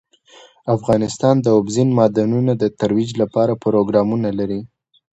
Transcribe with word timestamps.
افغانستان 0.75 1.35
د 1.41 1.47
اوبزین 1.57 1.89
معدنونه 1.97 2.53
د 2.57 2.63
ترویج 2.79 3.09
لپاره 3.21 3.53
پروګرامونه 3.63 4.29
لري. 4.39 4.61